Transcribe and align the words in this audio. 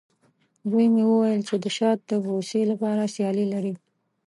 زوی 0.69 0.87
مې 0.93 1.03
وویلې، 1.07 1.43
چې 1.47 1.55
د 1.63 1.65
شات 1.77 1.99
د 2.09 2.11
بوسې 2.23 2.61
لپاره 2.71 3.11
سیالي 3.13 3.45
لري. 3.53 3.73